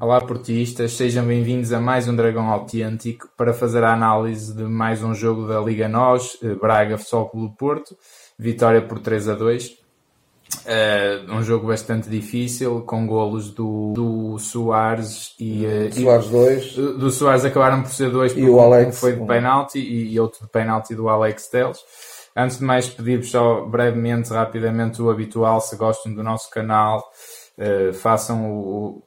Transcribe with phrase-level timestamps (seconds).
[0.00, 5.02] Olá portistas, sejam bem-vindos a mais um Dragão Autêntico para fazer a análise de mais
[5.02, 7.94] um jogo da Liga NOS, eh, Braga Futebol Clube Porto,
[8.38, 9.66] vitória por 3 a 2.
[9.66, 9.74] Uh,
[10.64, 16.74] eh, um jogo bastante difícil, com golos do, do Soares e, uh, Soares 2.
[16.76, 20.46] Do, Soares acabaram por ser dois, e o Alex, foi de penalti e, e outro
[20.46, 21.78] de penalti do Alex Teles.
[22.34, 27.04] Antes de mais, pedir-vos só brevemente, rapidamente, o habitual, se gostam do nosso canal,
[27.58, 29.02] uh, façam o,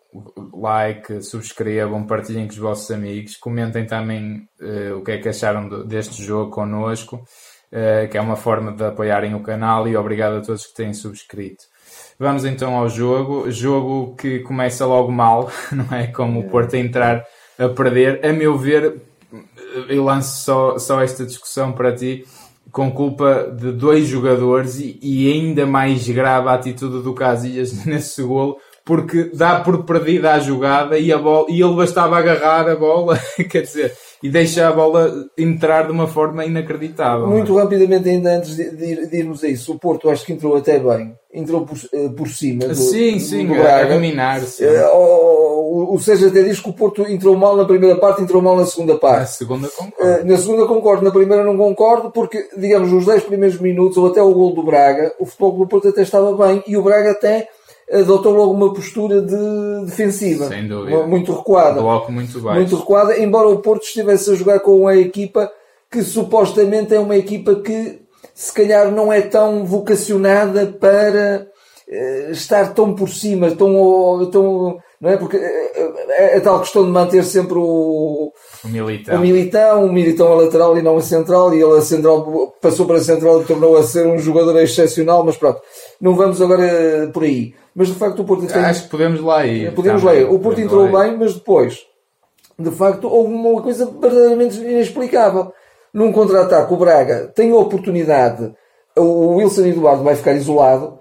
[0.54, 5.68] like, subscrevam, partilhem com os vossos amigos, comentem também uh, o que é que acharam
[5.68, 10.38] do, deste jogo connosco, uh, que é uma forma de apoiarem o canal e obrigado
[10.38, 11.66] a todos que têm subscrito.
[12.20, 16.08] Vamos então ao jogo, jogo que começa logo mal, não é?
[16.08, 17.26] Como o Porto a entrar
[17.58, 18.24] a perder.
[18.26, 19.02] A meu ver,
[19.90, 22.26] eu lanço só, só esta discussão para ti,
[22.74, 28.24] com culpa de dois jogadores e, e ainda mais grave a atitude do Casillas nesse
[28.24, 32.76] golo, porque dá por perdida a jogada e, a bola, e ele bastava agarrar a
[32.76, 33.18] bola,
[33.50, 37.28] quer dizer, e deixa a bola entrar de uma forma inacreditável.
[37.28, 40.58] Muito rapidamente, ainda antes de, de, de, irmos a isso, o Porto acho que entrou
[40.58, 42.66] até bem, entrou por, eh, por cima.
[42.66, 44.42] Do, sim, sim, do a dominar.
[44.42, 44.66] -se.
[44.66, 45.43] Uh,
[45.92, 48.66] o, Sérgio até diz que o Porto entrou mal na primeira parte, entrou mal na
[48.66, 49.20] segunda parte.
[49.20, 50.22] Na segunda concordo.
[50.22, 54.08] Uh, na segunda concordo, na primeira não concordo, porque, digamos, os 10 primeiros minutos, ou
[54.08, 57.12] até o gol do Braga, o futebol do Porto até estava bem, e o Braga
[57.12, 57.48] até
[57.92, 60.48] adotou logo uma postura de defensiva.
[60.48, 61.06] Sem dúvida.
[61.06, 61.82] Muito recuada.
[61.82, 62.60] Bloco muito baixo.
[62.60, 65.52] Muito recuada, embora o Porto estivesse a jogar com uma equipa
[65.92, 68.02] que supostamente é uma equipa que
[68.34, 71.48] se calhar não é tão vocacionada para
[72.32, 75.18] estar tão por cima, tão, tão não é?
[75.18, 78.32] Porque é, é, tal questão de manter sempre o,
[78.64, 79.18] o militão.
[79.18, 82.86] o militão, o militão a lateral e não a central, e ele a central passou
[82.86, 85.62] para a central e tornou a ser um jogador excepcional, mas pronto,
[86.00, 87.54] não vamos agora por aí.
[87.76, 88.64] Mas de facto o Porto tem...
[88.64, 89.74] Acho que podemos lá ir.
[89.74, 90.24] Podemos lá ir.
[90.24, 91.80] O Porto entrou bem, mas depois,
[92.58, 95.52] de facto, houve uma coisa verdadeiramente inexplicável.
[95.94, 98.54] Num contra-ataque, o Braga tem a oportunidade,
[98.98, 100.98] o Wilson Eduardo vai ficar isolado,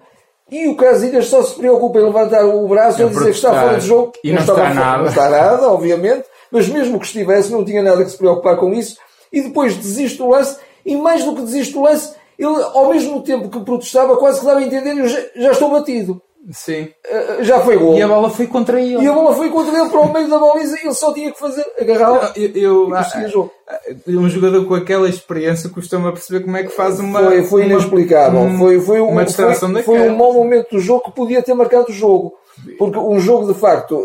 [0.52, 3.78] e o Casilhas só se preocupa em levantar o braço e dizer que está fora
[3.78, 4.12] de jogo.
[4.22, 4.98] E não, não está, nada.
[4.98, 8.70] Não está nada, obviamente, mas mesmo que estivesse, não tinha nada que se preocupar com
[8.70, 8.98] isso.
[9.32, 13.22] E depois desiste do lance, e mais do que desiste do lance, ele, ao mesmo
[13.22, 16.20] tempo que protestava, quase que dava a entender: eu já, já estou batido.
[16.50, 16.88] Sim.
[17.06, 17.96] Uh, já foi gol.
[17.96, 19.04] E a bola foi contra ele.
[19.04, 21.30] E a bola foi contra ele para o meio da baliza e ele só tinha
[21.30, 22.90] que fazer agarrá-la eu, eu,
[23.24, 23.52] e jogo.
[24.08, 27.22] Um jogador com aquela experiência costuma perceber como é que faz uma.
[27.22, 28.40] Foi, foi inexplicável.
[28.40, 31.42] Um, foi, foi, um, uma distração foi, foi um mau momento do jogo que podia
[31.42, 32.34] ter marcado o jogo.
[32.76, 34.04] Porque um jogo de facto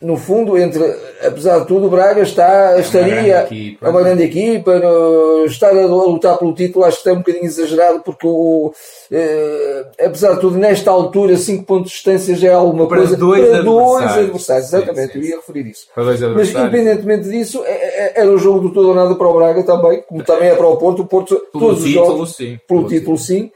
[0.00, 0.82] no fundo, entre,
[1.22, 3.48] apesar de tudo, o Braga está, é estaria
[3.80, 7.44] é uma grande equipa, no, estar a lutar pelo título acho que está um bocadinho
[7.44, 8.72] exagerado porque o,
[9.12, 13.16] eh, apesar de tudo, nesta altura, 5 pontos de distância já é alguma para coisa
[13.16, 14.14] dois para adversários.
[14.14, 15.18] dois adversários, exatamente, sim, sim.
[15.18, 15.86] eu ia referir isso.
[16.34, 19.62] Mas independentemente disso, é, é, era o jogo do todo ou nada para o Braga
[19.64, 22.58] também, como também é para o Porto, o Porto, pelo todos título, os jogos, sim.
[22.66, 23.50] pelo título sim.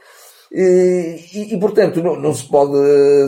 [0.57, 2.73] E, e, e, portanto não, não, se pode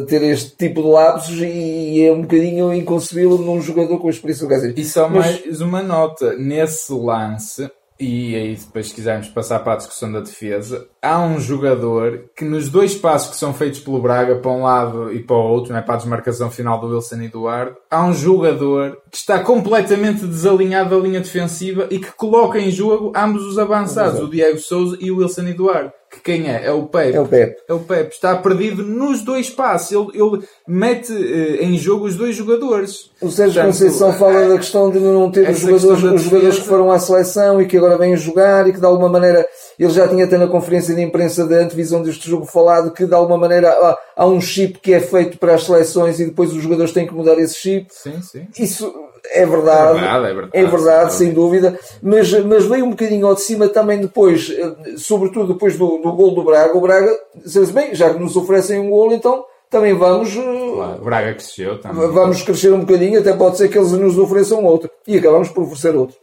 [0.07, 4.47] ter este tipo de lapsos e é um bocadinho inconcebível num jogador com a experiência
[4.47, 4.79] do Gazzetta.
[4.79, 9.73] E só Mas, mais uma nota, nesse lance, e aí depois se quisermos passar para
[9.73, 14.01] a discussão da defesa, há um jogador que nos dois passos que são feitos pelo
[14.01, 15.81] Braga, para um lado e para o outro, não é?
[15.81, 21.03] para a desmarcação final do Wilson Eduardo, há um jogador que está completamente desalinhado da
[21.03, 25.17] linha defensiva e que coloca em jogo ambos os avançados, o Diego Souza e o
[25.17, 26.65] Wilson Eduardo que quem é?
[26.65, 27.15] É o Pep.
[27.15, 27.57] É o Pep.
[27.67, 28.13] É o Pep.
[28.13, 29.91] Está perdido nos dois passos.
[29.91, 33.11] Ele, ele mete uh, em jogo os dois jogadores.
[33.21, 36.59] O Sérgio Portanto, Conceição fala é, da questão de não ter os jogadores, os jogadores
[36.59, 39.45] que foram à seleção e que agora vêm jogar e que de alguma maneira
[39.77, 43.13] ele já tinha até na conferência de imprensa da antevisão deste jogo falado que de
[43.13, 46.61] alguma maneira há, há um chip que é feito para as seleções e depois os
[46.61, 47.87] jogadores têm que mudar esse chip.
[47.91, 48.47] Sim, sim.
[48.57, 48.93] Isso
[49.33, 53.27] é verdade, é verdade, é verdade, é verdade sem dúvida, mas, mas veio um bocadinho
[53.27, 56.77] ao de cima também depois, eh, sobretudo depois do, do gol do Braga.
[56.77, 60.35] O Braga disse bem, já que nos oferecem um gol, então também vamos.
[60.35, 62.07] Eh, claro, o Braga cresceu também.
[62.09, 64.89] Vamos crescer um bocadinho, até pode ser que eles nos ofereçam outro.
[65.07, 66.15] E acabamos por oferecer outro,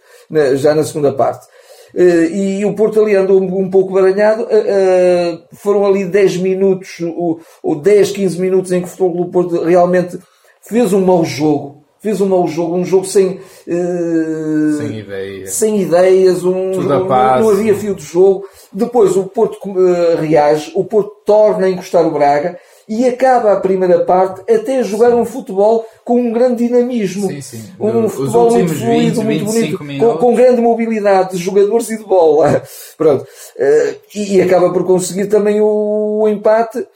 [0.55, 1.47] já na segunda parte.
[1.95, 4.47] Eh, e o Porto ali andou um pouco baralhado.
[5.53, 6.99] Foram ali 10 minutos,
[7.63, 10.19] ou 10, 15 minutos em que o Futebol do Porto realmente
[10.61, 15.53] fez um mau jogo fez um mau jogo, um jogo sem, uh, sem, ideias.
[15.55, 18.45] sem ideias, um, não, não, havia fio de jogo.
[18.71, 23.61] Depois o Porto uh, reage, o Porto torna a encostar o Braga e acaba a
[23.61, 27.29] primeira parte até a jogar um futebol com um grande dinamismo.
[27.29, 27.65] Sim, sim.
[27.81, 32.05] Um futebol muito fluido, 20, muito bonito, com, com, grande mobilidade de jogadores e de
[32.05, 32.63] bola.
[32.99, 33.23] Pronto.
[33.23, 36.87] Uh, e, acaba por conseguir também o, o empate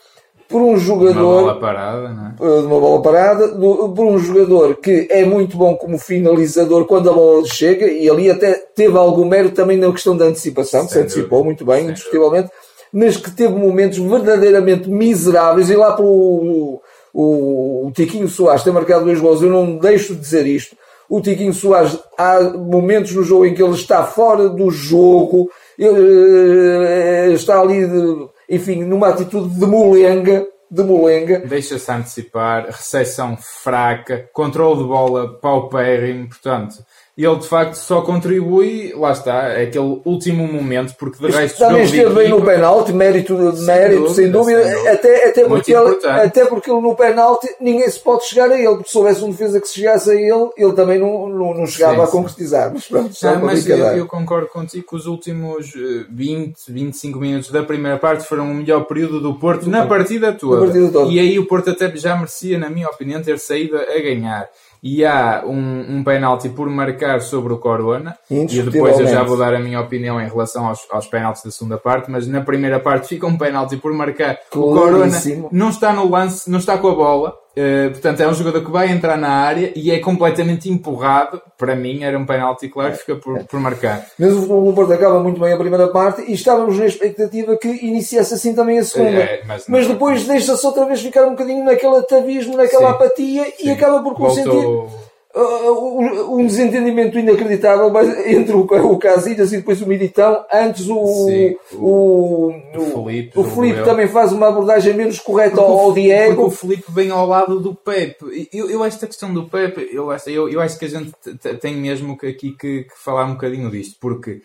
[0.49, 1.21] por um jogador.
[1.21, 2.61] Uma bola parada, não é?
[2.61, 7.11] De uma bola parada, do, por um jogador que é muito bom como finalizador quando
[7.11, 10.93] a bola chega, e ali até teve algum mérito também na questão da antecipação, que
[10.93, 12.51] se antecipou muito bem, Sem indiscutivelmente,
[12.91, 16.81] mas que teve momentos verdadeiramente miseráveis, e lá para o,
[17.13, 20.75] o, o Tiquinho Soares ter marcado dois gols, eu não deixo de dizer isto.
[21.11, 26.87] O Tiquinho Soares, há momentos no jogo em que ele está fora do jogo, ele,
[26.87, 31.41] eh, está ali, de, enfim, numa atitude de molenga, de molenga.
[31.41, 36.77] Deixa-se antecipar, recepção fraca, controle de bola paupérrimo, portanto,
[37.25, 41.59] ele de facto só contribui, lá está, é aquele último momento, porque de resto.
[41.59, 44.93] Também esteve bem no penalti, mérito, sem mérito, dúvida, sem dúvida, sem dúvida.
[44.93, 48.77] Até, até, porque ele, até porque ele no penalti ninguém se pode chegar a ele,
[48.77, 51.67] porque se houvesse um defesa que se chegasse a ele, ele também não, não, não
[51.67, 52.73] chegava sim, a concretizar.
[52.73, 55.73] Mas pronto, não, mas eu, eu, concordo contigo que os últimos
[56.09, 60.33] 20, eh, 25 minutos da primeira parte foram o melhor período do Porto na partida
[60.33, 60.61] toda.
[60.61, 61.13] Na partida toda.
[61.13, 64.49] E aí o Porto até já merecia, na minha opinião, ter saído a ganhar
[64.83, 68.17] e há um, um penalti por marcar sobre o Corona.
[68.31, 71.51] E depois eu já vou dar a minha opinião em relação aos, aos penaltis da
[71.51, 75.07] segunda parte, mas na primeira parte fica um penalti por marcar o Corona.
[75.53, 78.71] Não está no lance, não está com a bola Uh, portanto, é um jogador que
[78.71, 81.43] vai entrar na área e é completamente empurrado.
[81.57, 84.07] Para mim, era um penalti claro que fica por, por marcar.
[84.17, 88.33] Mas o Porto acaba muito bem a primeira parte e estávamos na expectativa que iniciasse
[88.33, 89.19] assim também a segunda.
[89.19, 93.45] É, mas, mas, depois deixa-se outra vez ficar um bocadinho naquele atavismo, naquela sim, apatia
[93.45, 93.53] sim.
[93.67, 94.51] e acaba por consentir.
[94.51, 97.93] Voltou um desentendimento inacreditável
[98.27, 100.45] entre o, o Casilhas e depois o Militão.
[100.53, 105.79] Antes o, Sim, o, o, Felipe, o Felipe também faz uma abordagem menos correta ao,
[105.79, 106.35] ao Diego.
[106.35, 108.49] Porque o Felipe vem ao lado do Pepe.
[108.53, 111.13] Eu, eu esta questão do Pepe, eu acho, eu, eu acho que a gente
[111.61, 114.41] tem mesmo que aqui que, que falar um bocadinho disto, porque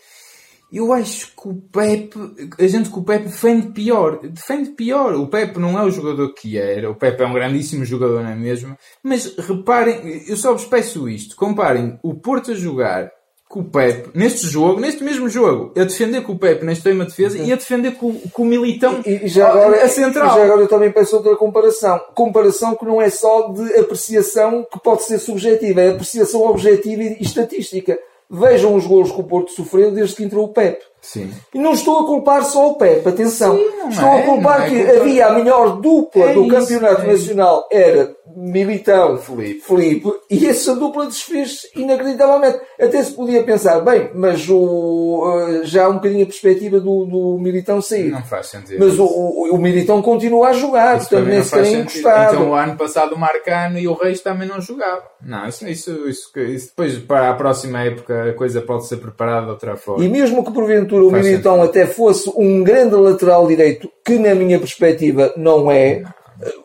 [0.74, 2.18] eu acho que o Pepe,
[2.58, 4.20] a gente com o Pepe defende pior.
[4.22, 5.14] Defende pior.
[5.14, 6.90] O Pepe não é o jogador que era.
[6.90, 8.76] O Pepe é um grandíssimo jogador, não é mesmo?
[9.04, 11.36] Mas reparem, eu só vos peço isto.
[11.36, 13.12] Comparem o Porto a jogar
[13.54, 17.06] com o Pepe neste jogo, neste mesmo jogo, a defender com o Pepe na extrema
[17.06, 17.46] defesa uhum.
[17.46, 20.26] e a defender com, com o Militão e, e já agora, a central.
[20.26, 22.02] E já agora eu também peço outra comparação.
[22.16, 27.22] Comparação que não é só de apreciação que pode ser subjetiva, é apreciação objetiva e
[27.22, 27.96] estatística.
[28.30, 30.84] Vejam os gols que o Porto sofreu desde que entrou o Pep.
[31.04, 31.30] Sim.
[31.54, 33.58] E não estou a culpar só o Pep, atenção.
[33.58, 37.02] Sim, estou é, a culpar é que havia a melhor dupla é do isso, Campeonato
[37.02, 39.60] é Nacional, era Militão Felipe.
[39.60, 42.60] Felipe, e essa dupla desfez inacreditavelmente.
[42.80, 47.06] Até se podia pensar, bem, mas o, eh, já há um bocadinho a perspectiva do,
[47.06, 48.10] do Militão sair.
[48.10, 48.80] Não faz sentido.
[48.80, 52.36] Mas o, o, o, Militão continua a jogar, isso portanto nem sequer encostado.
[52.36, 55.04] Então o ano passado o Marcano e o Reis também não jogavam.
[55.22, 59.46] Não, isso, isso, isso, isso, depois para a próxima época a coisa pode ser preparada
[59.46, 60.04] de outra forma.
[60.04, 64.60] E mesmo que porventura o Militão até fosse um grande lateral direito, que na minha
[64.60, 66.02] perspectiva não é.
[66.02, 66.14] Não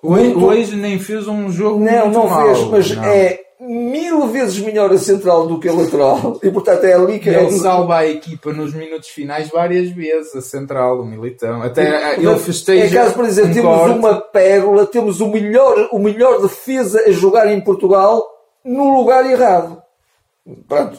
[0.03, 0.45] muito...
[0.45, 3.05] Hoje nem fez um jogo Não, muito não mal, fez, mas não.
[3.05, 6.39] é mil vezes melhor a central do que a lateral.
[6.43, 7.29] E portanto é ali que...
[7.29, 7.51] Ele é...
[7.51, 11.63] salva a equipa nos minutos finais várias vezes, a central, o Militão.
[11.63, 12.85] Até e, ele festeja...
[12.85, 13.99] É caso, por exemplo, um temos corte.
[13.99, 18.23] uma pérola, temos o melhor, o melhor defesa a jogar em Portugal
[18.65, 19.83] no lugar errado.
[20.67, 20.99] Pronto.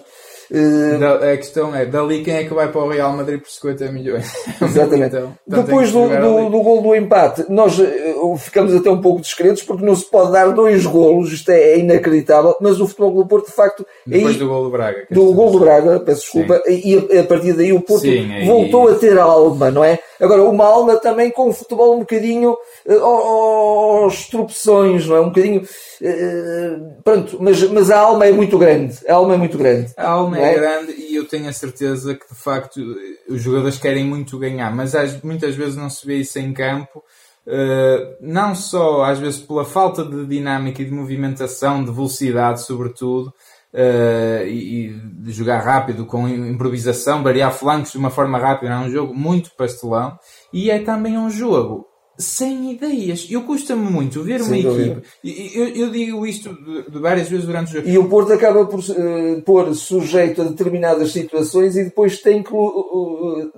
[0.51, 3.91] Uh, a questão é, dali quem é que vai para o Real Madrid por 50
[3.91, 4.31] milhões?
[4.59, 5.15] Exatamente.
[5.15, 9.61] então, Depois do, do, do, gol do empate, nós uh, ficamos até um pouco discretos
[9.61, 13.27] porque não se pode dar dois golos, isto é, é inacreditável, mas o Futebol do
[13.27, 13.85] Porto, de facto...
[14.07, 15.07] Depois aí, do gol do Braga.
[15.11, 16.81] Do gol do Braga, peço desculpa, Sim.
[16.83, 19.99] e a, a, partir daí o Porto Sim, voltou a ter alma, não é?
[20.19, 25.21] Agora, uma alma também com o futebol um bocadinho uh, aos tropeções, não é?
[25.21, 25.61] Um bocadinho...
[26.01, 28.97] Uh, pronto, mas, mas a alma é muito grande.
[29.07, 29.91] A alma é muito grande.
[29.95, 32.79] A alma é, é grande e eu tenho a certeza que, de facto,
[33.27, 34.93] os jogadores querem muito ganhar, mas
[35.23, 37.03] muitas vezes não se vê isso em campo.
[37.47, 43.33] Uh, não só às vezes pela falta de dinâmica e de movimentação, de velocidade, sobretudo,
[43.73, 48.73] uh, e, de jogar rápido, com improvisação, variar flancos de uma forma rápida.
[48.73, 50.19] É um jogo muito pastelão
[50.53, 51.88] e é também um jogo
[52.19, 53.26] sem ideias.
[53.30, 55.02] Eu custa-me muito ver uma equipe.
[55.23, 57.88] Eu, eu, digo isto de, de, várias vezes durante o jogo.
[57.88, 62.54] E o Porto acaba por uh, pôr sujeito a determinadas situações e depois tem que,
[62.54, 63.52] uh,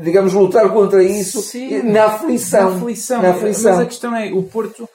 [0.00, 2.70] digamos, lutar contra isso Sim, na aflição.
[2.70, 3.22] Na aflição.
[3.22, 3.72] Na aflição.
[3.72, 4.86] Mas a questão é, o Porto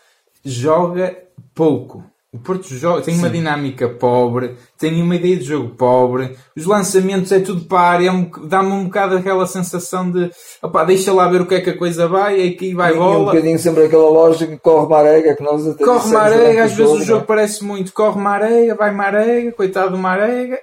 [0.46, 1.18] joga
[1.56, 2.04] pouco.
[2.38, 3.20] O Porto joga, tem Sim.
[3.20, 7.90] uma dinâmica pobre, tem uma ideia de jogo pobre, os lançamentos é tudo para a
[7.90, 10.30] área, é dá-me um bocado aquela sensação de
[10.62, 12.96] opá, deixa lá ver o que é que a coisa vai, e aqui vai e,
[12.96, 13.16] bola.
[13.16, 16.94] E um bocadinho sempre aquela lógica, corre marega, que nós até Corre marega, às vezes
[16.94, 17.26] o jogo, é?
[17.26, 20.60] parece muito, corre marega, vai marega, coitado do marega.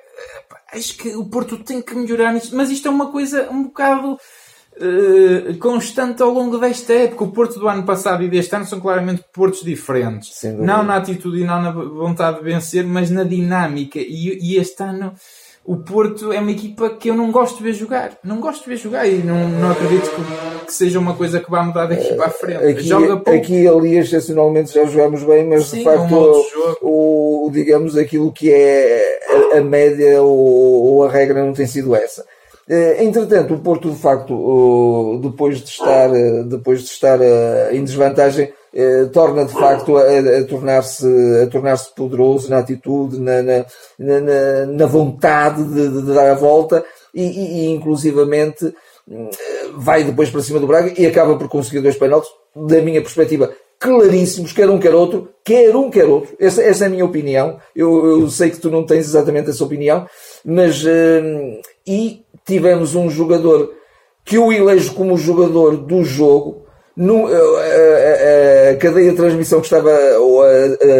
[0.73, 4.17] Acho que o Porto tem que melhorar nisto, mas isto é uma coisa um bocado
[4.77, 7.25] uh, constante ao longo desta época.
[7.25, 10.43] O Porto do ano passado e deste ano são claramente Portos diferentes.
[10.59, 13.99] Não na atitude e não na vontade de vencer, mas na dinâmica.
[13.99, 15.15] E, e este ano
[15.67, 18.19] o Porto é uma equipa que eu não gosto de ver jogar.
[18.23, 21.51] Não gosto de ver jogar e não, não acredito que, que seja uma coisa que
[21.51, 22.65] vá mudar daqui para a frente.
[22.67, 23.31] Aqui, Joga pouco.
[23.31, 27.97] aqui ali, excepcionalmente, já jogamos bem, mas Sim, de facto, é um o, o, digamos,
[27.97, 29.21] aquilo que é
[29.55, 32.27] a, a média ou, ou, a regra não tem sido essa.
[32.69, 37.85] Eh, entretanto, o Porto, de facto, depois de estar, eh, depois de estar eh, em
[37.85, 38.53] desvantagem,
[39.13, 40.03] torna de facto a,
[40.49, 41.07] tornar-se
[41.45, 43.65] a tornar-se poderoso na atitude, na, na,
[43.97, 48.75] na, na vontade de, de, dar a volta e, e, inclusivamente
[49.77, 53.55] vai depois para cima do Braga e acaba por conseguir dois penaltis, da minha perspectiva,
[53.79, 56.35] claríssimos, quer um quer outro, quer um quer outro.
[56.41, 57.59] Essa, essa é a minha opinião.
[57.77, 60.05] Eu, eu sei que tu não tens exatamente essa opinião,
[60.45, 63.73] mas uh, e tivemos um jogador
[64.25, 66.65] que eu elejo como jogador do jogo,
[66.97, 70.47] no, a, a, a, cadeia de transmissão que estava, ou a,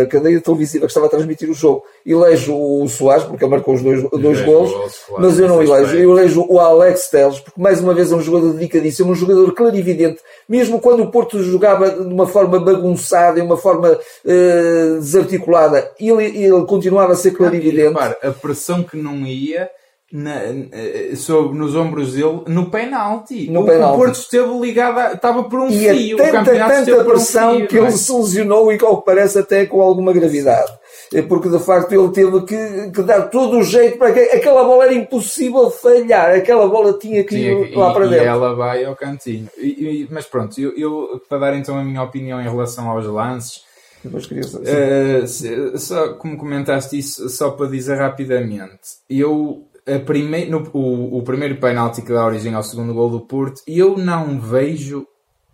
[0.03, 3.75] a, cadeia televisiva que estava a transmitir o jogo, elejo o Soares, porque ele marcou
[3.75, 4.73] os dois, dois gols,
[5.17, 5.97] mas eu não elejo.
[5.97, 9.55] Eu elejo o Alex Teles, porque mais uma vez é um jogador dedicadíssimo, um jogador
[9.55, 15.93] clarividente, mesmo quando o Porto jogava de uma forma bagunçada, de uma forma uh, desarticulada,
[16.01, 17.97] ele, ele continuava a ser clarividente.
[17.97, 19.71] Ah, a pressão que não ia
[20.15, 23.51] na, eh, sobre, nos ombros dele no penalti.
[23.51, 23.95] No o, penalti.
[23.95, 26.17] o Porto esteve ligado, estava por um e fio.
[26.17, 27.91] E tanta, tanta pressão um fio, que ele é?
[27.91, 30.73] se lesionou e, ao que parece, até com alguma gravidade.
[31.13, 34.63] É porque de facto ele teve que, que, dar todo o jeito para que aquela
[34.63, 38.25] bola era impossível falhar, aquela bola tinha que ir lá para dentro.
[38.25, 39.49] E ela vai ao cantinho.
[39.59, 43.05] E, e, mas pronto, eu, eu, para dar então a minha opinião em relação aos
[43.07, 43.65] lances,
[44.05, 48.79] uh, só como comentaste isso, só para dizer rapidamente,
[49.11, 49.67] eu
[50.07, 50.47] prime...
[50.47, 54.41] no, o, o primeiro penalti que dá origem ao segundo gol do Porto, eu não
[54.41, 55.07] vejo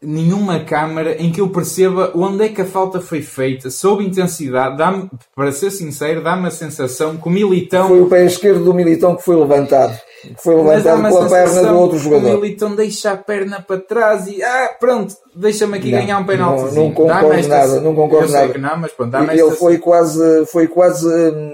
[0.02, 4.78] nenhuma câmara em que eu perceba onde é que a falta foi feita, sob intensidade,
[4.78, 7.88] dá para ser sincero, dá-me a sensação que o Militão...
[7.88, 9.99] Foi o pé esquerdo do Militão que foi levantado.
[10.22, 12.38] Que foi levantado pela perna do outro jogador.
[12.38, 16.25] O Militão deixa a perna para trás e, ah, pronto, deixa-me aqui não, ganhar um
[16.25, 16.75] penalti.
[16.75, 17.58] Não, não concordo esta...
[17.58, 18.58] nada, não concordo nada.
[18.58, 19.54] Não, mas pronto, Ele esta...
[19.56, 21.52] foi quase, foi quase, hum,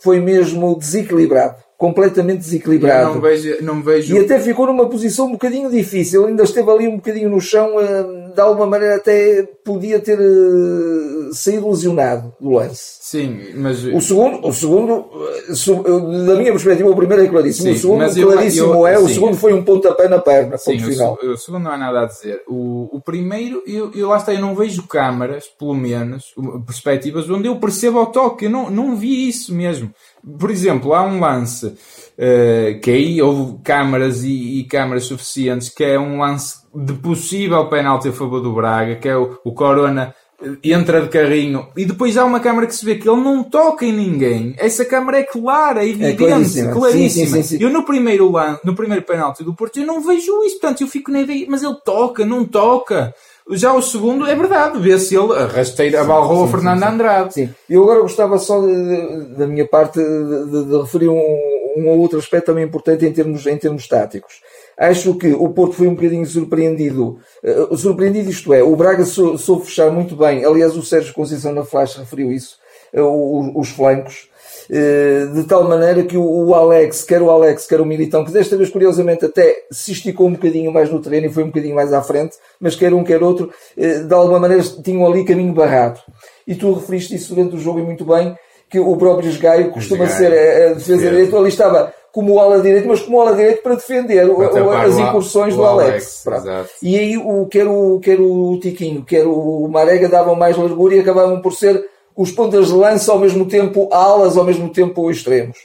[0.00, 3.14] foi mesmo desequilibrado completamente desequilibrado.
[3.14, 4.14] Não vejo, não vejo...
[4.14, 6.26] E até ficou numa posição um bocadinho difícil.
[6.26, 11.30] Ainda esteve ali um bocadinho no chão, eh, de alguma maneira até podia ter eh,
[11.32, 12.98] saído lesionado do lance.
[13.00, 13.84] Sim, mas...
[13.84, 15.06] O segundo, o segundo
[15.48, 17.68] eh, da minha perspectiva, o primeiro é claríssimo.
[17.68, 19.04] Sim, o segundo, claríssimo eu, eu, é, sim.
[19.04, 21.18] o segundo foi um pontapé na perna, sim, ponto final.
[21.22, 22.42] O, o, segundo não há nada a dizer.
[22.48, 26.34] O, o primeiro, eu, eu lá está, eu não vejo câmaras, pelo menos,
[26.66, 28.44] perspectivas, onde eu percebo o toque.
[28.46, 29.92] Eu não, não vi isso mesmo.
[30.38, 35.82] Por exemplo, há um lance uh, que aí houve câmaras e, e câmaras suficientes, que
[35.82, 40.14] é um lance de possível penalti a favor do Braga, que é o, o Corona
[40.40, 43.42] eh, entra de carrinho e depois há uma câmara que se vê que ele não
[43.42, 44.54] toca em ninguém.
[44.56, 46.72] Essa câmara é clara, é evidente, é claríssima.
[46.72, 47.26] claríssima.
[47.26, 50.44] Sim, sim, sim, eu no primeiro lance, no primeiro penalti do Porto, eu não vejo
[50.44, 53.14] isso, portanto eu fico na ideia, mas ele toca, não toca.
[53.52, 57.34] Já o segundo é verdade, vê-se ele rasteira, abalrou a Fernando Andrade.
[57.34, 61.88] Sim, eu agora gostava só de, de, da minha parte de, de referir um, um
[61.88, 64.34] ou outro aspecto também importante em termos, em termos táticos.
[64.80, 67.18] Acho que o Porto foi um bocadinho surpreendido.
[67.44, 70.44] Uh, surpreendido isto é, o Braga sou, soube fechar muito bem.
[70.44, 72.56] Aliás, o Sérgio Conceição na Flash referiu isso.
[72.94, 74.30] Uh, os, os flancos.
[74.72, 78.56] Eh, de tal maneira que o Alex, quer o Alex, quer o Militão, que desta
[78.56, 81.92] vez curiosamente até se esticou um bocadinho mais no terreno e foi um bocadinho mais
[81.92, 85.98] à frente, mas quer um, quer outro, eh, de alguma maneira tinham ali caminho barrado.
[86.46, 88.36] E tu referiste isso durante o jogo e muito bem,
[88.68, 92.88] que o próprio Esgaio costuma ser a defesa direita, ali estava como o ala direito,
[92.88, 96.26] mas como ala direito para defender para as incursões do Alex.
[96.26, 100.94] Alex e aí o, quer, o, quer o Tiquinho, quer o Marega davam mais largura
[100.94, 101.84] e acabavam por ser
[102.16, 105.58] os pontas de lança ao mesmo tempo alas, ao mesmo tempo extremos.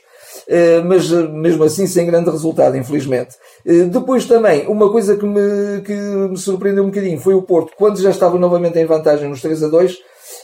[0.47, 3.35] Uh, mas uh, mesmo assim sem grande resultado, infelizmente.
[3.65, 7.71] Uh, depois também, uma coisa que me, que me surpreendeu um bocadinho foi o Porto,
[7.75, 9.97] quando já estava novamente em vantagem nos 3 a 2,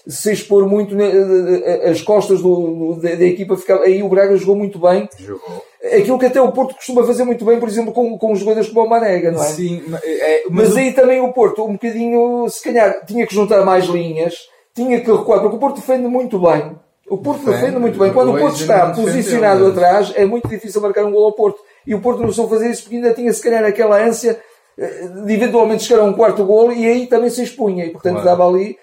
[0.07, 0.95] se expor muito
[1.89, 5.07] as costas do, da, da, equipa, ficava, aí o Braga jogou muito bem.
[5.17, 5.63] Jogou.
[5.83, 8.69] Aquilo que até o Porto costuma fazer muito bem, por exemplo, com, com os jogadores
[8.69, 9.47] como o Marega, não é?
[9.47, 13.65] Sim, é, mas, mas aí também o Porto, um bocadinho, se calhar, tinha que juntar
[13.65, 14.35] mais linhas
[14.73, 16.75] tinha que recuar, porque o Porto defende muito bem.
[17.09, 18.13] O Porto defende, defende muito bem.
[18.13, 21.59] Quando o Porto está posicionado atrás, é muito difícil marcar um gol ao Porto.
[21.85, 24.39] E o Porto não soube fazer isso porque ainda tinha, se calhar, aquela ânsia
[24.77, 27.85] eh, de eventualmente chegar a um quarto gol e aí também se expunha.
[27.85, 28.29] E, portanto, claro.
[28.29, 28.77] dava ali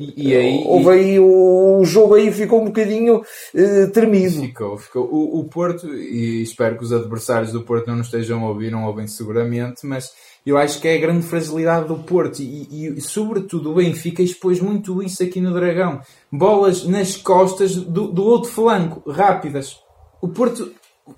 [0.00, 3.22] E, e aí, Houve aí o, o jogo aí ficou um bocadinho
[3.54, 4.40] eh, tremido.
[4.42, 5.04] Ficou, ficou.
[5.10, 8.70] O, o Porto, e espero que os adversários do Porto não nos estejam a ouvir,
[8.70, 10.12] não ouvem seguramente, mas
[10.46, 14.22] eu acho que é a grande fragilidade do Porto e, e, e sobretudo o Benfica
[14.22, 16.00] expôs muito isso aqui no Dragão.
[16.30, 19.78] Bolas nas costas do, do outro flanco, rápidas.
[20.22, 20.72] O Porto,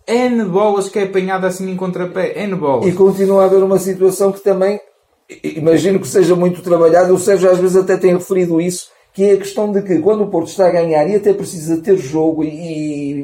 [0.06, 2.86] N bolas que é apanhada assim em contrapé, N bolas.
[2.86, 4.80] E continua a haver uma situação que também
[5.42, 7.14] imagino que seja muito trabalhado.
[7.14, 10.22] O Sérgio às vezes até tem referido isso, que é a questão de que quando
[10.24, 12.48] o Porto está a ganhar e até precisa ter jogo e,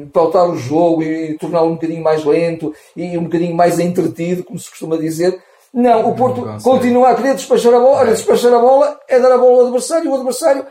[0.01, 4.43] e pautar o jogo e torná-lo um bocadinho mais lento e um bocadinho mais entretido,
[4.43, 5.37] como se costuma dizer.
[5.73, 6.63] Não, o Porto consegue.
[6.63, 7.97] continua a querer despachar a bola.
[7.99, 10.09] Olha, despachar a bola é dar a bola ao adversário.
[10.11, 10.65] O adversário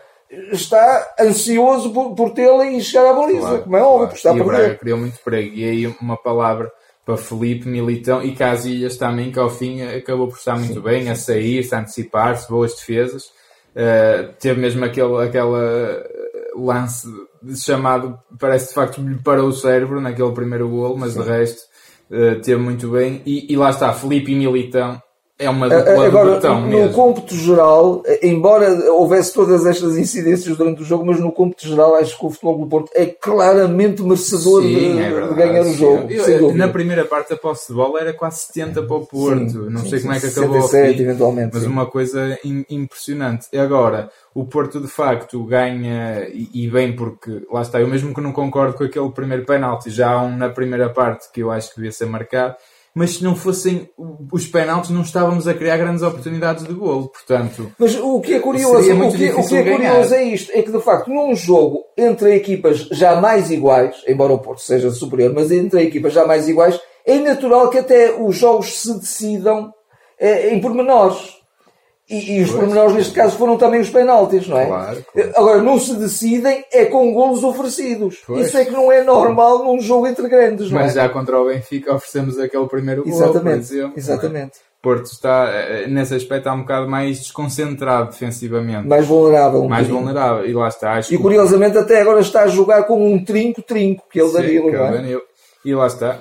[0.50, 4.14] está ansioso por, por tê-la e chegar à baliza, Claro, como é óbvio, claro.
[4.16, 4.78] está a e Braga perder.
[4.78, 5.55] criou muito perigo.
[5.57, 6.73] E aí uma palavra
[7.06, 11.14] para Felipe, Militão e Casilhas também, que ao fim acabou por estar muito bem, a
[11.14, 13.26] sair, a antecipar-se, boas defesas.
[13.76, 16.04] Uh, teve mesmo aquele, aquela
[16.56, 17.06] lance
[17.54, 21.62] chamado, parece de facto lhe parou o cérebro naquele primeiro golo, mas de resto
[22.10, 23.22] uh, teve muito bem.
[23.25, 25.00] E, e lá está, Felipe e Militão.
[25.38, 26.93] É uma dupla de Agora, botão no mesmo.
[26.95, 32.19] cômputo geral, embora houvesse todas estas incidências durante o jogo, mas no cômputo geral acho
[32.19, 35.64] que o Futebol do Porto é claramente merecedor de, Sim, é de verdade, ganhar o
[35.64, 35.75] sim.
[35.75, 36.11] jogo.
[36.11, 36.55] Eu- dúvida.
[36.66, 39.50] na primeira parte a posse de bola era quase 70 para o Porto.
[39.50, 40.57] Sim, não sei como é que acabou.
[40.57, 43.47] ao 67 fim, eventualmente, Mas uma coisa im- impressionante.
[43.59, 48.23] Agora, o Porto de facto ganha e, e bem porque, lá está, eu mesmo que
[48.23, 51.69] não concordo com aquele primeiro penalti, já há um na primeira parte que eu acho
[51.71, 52.55] que devia ser marcado,
[52.96, 53.90] mas se não fossem
[54.32, 57.08] os penaltis não estávamos a criar grandes oportunidades de golo.
[57.08, 59.76] Portanto, Mas o que é curioso, o que, o que é ganhar.
[59.76, 64.32] curioso é isto, é que de facto num jogo entre equipas já mais iguais, embora
[64.32, 68.34] o Porto seja superior, mas entre equipas já mais iguais, é natural que até os
[68.34, 69.70] jogos se decidam
[70.18, 71.36] eh, em pormenores.
[72.08, 74.66] E, e os pormenores neste caso foram também os penaltis, não é?
[74.66, 75.32] Claro, claro.
[75.34, 78.22] Agora, não se decidem é com golos oferecidos.
[78.25, 78.46] Pois.
[78.46, 80.84] Isso é que não é normal num jogo entre grandes, não é?
[80.84, 83.92] mas já contra o Benfica oferecemos aquele primeiro por Exatamente, exemplo.
[83.96, 84.52] exatamente.
[84.80, 88.86] Porto está, eh, nesse aspecto, está um bocado mais desconcentrado defensivamente.
[88.86, 89.62] Mais vulnerável.
[89.62, 90.06] um mais bocadinho.
[90.06, 90.46] vulnerável.
[90.48, 91.00] E lá está.
[91.11, 94.68] E curiosamente até agora está a jogar com um trinco-trinco, que é o Sim, Danilo,
[94.68, 94.92] é não é?
[94.92, 95.22] Danilo.
[95.64, 96.20] E lá está.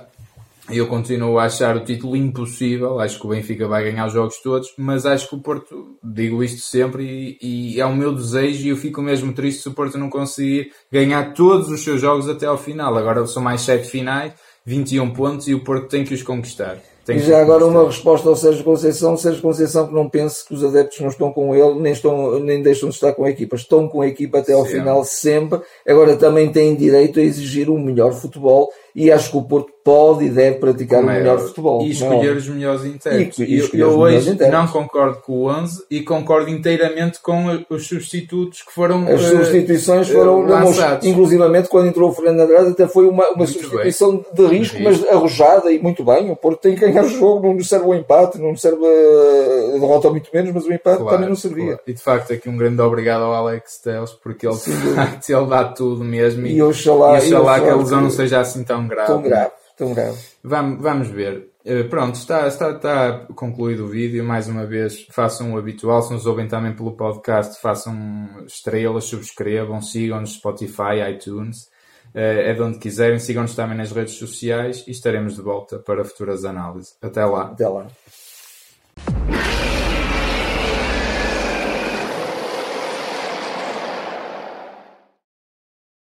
[0.69, 2.99] Eu continuo a achar o título impossível.
[2.99, 6.43] Acho que o Benfica vai ganhar os jogos todos, mas acho que o Porto, digo
[6.43, 9.73] isto sempre, e, e é o meu desejo, e eu fico mesmo triste se o
[9.73, 12.97] Porto não conseguir ganhar todos os seus jogos até ao final.
[12.97, 14.33] Agora são mais 7 finais,
[14.65, 16.77] 21 pontos, e o Porto tem que os conquistar.
[17.05, 17.79] Tem E já agora conquistar.
[17.81, 19.15] uma resposta ao Sérgio Conceição.
[19.15, 22.63] Sérgio Conceição que não pense que os adeptos não estão com ele, nem, estão, nem
[22.63, 23.55] deixam de estar com a equipa.
[23.55, 24.79] Estão com a equipa até ao Sempre.
[24.79, 25.59] final, sempre.
[25.87, 30.25] Agora também têm direito a exigir um melhor futebol e acho que o Porto pode
[30.25, 31.81] e deve praticar um é, melhor futebol.
[31.83, 32.35] E é escolher óbvio.
[32.37, 33.37] os melhores intérpretes.
[33.37, 38.63] E- e Eu- hoje não concordo com o 11 e concordo inteiramente com os substitutos
[38.63, 41.05] que foram As eh, substituições eh, foram, lançados.
[41.07, 45.71] inclusivamente quando entrou o Fernando Andrade, até foi uma, uma substituição de risco, mas arrojada
[45.71, 46.31] e muito bem.
[46.31, 50.09] O Porto tem que ganhar o jogo, não serve o empate, não serve a derrota
[50.09, 51.65] muito menos, mas o empate Claro, também não servia.
[51.65, 51.79] claro.
[51.85, 54.55] E de facto aqui um grande obrigado ao Alex Teles porque ele,
[55.29, 58.39] ele dá tudo mesmo E oxalá, e oxalá e que a oxalá lesão não seja
[58.39, 59.07] assim tão grave.
[59.07, 60.17] Tão grave, tão grave.
[60.43, 61.49] Vamos, vamos ver.
[61.65, 64.23] Eh, pronto, está, está, está concluído o vídeo.
[64.23, 66.01] Mais uma vez, façam o habitual.
[66.03, 71.69] Se nos ouvem também pelo podcast, façam estrelas, subscrevam, sigam-nos no Spotify, iTunes.
[72.13, 73.19] Eh, é de onde quiserem.
[73.19, 76.95] Sigam-nos também nas redes sociais e estaremos de volta para futuras análises.
[77.01, 77.47] Até lá.
[77.47, 77.87] Até lá.